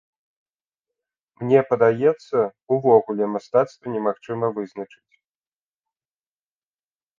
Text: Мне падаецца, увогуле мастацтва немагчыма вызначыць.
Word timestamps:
Мне 1.41 1.59
падаецца, 1.73 2.37
увогуле 2.77 3.23
мастацтва 3.35 3.85
немагчыма 3.99 4.47
вызначыць. 4.59 5.13